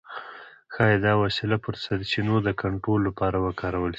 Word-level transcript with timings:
ښايي 0.73 0.97
دا 1.05 1.13
وسیله 1.23 1.57
پر 1.63 1.73
سرچینو 1.85 2.35
د 2.43 2.49
کنټرول 2.61 2.99
لپاره 3.07 3.37
وکارول 3.45 3.87
شي. 3.89 3.89